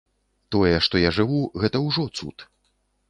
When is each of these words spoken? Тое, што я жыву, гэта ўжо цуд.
Тое, 0.55 0.71
што 0.87 1.03
я 1.03 1.11
жыву, 1.17 1.41
гэта 1.65 1.85
ўжо 1.87 2.07
цуд. 2.17 2.37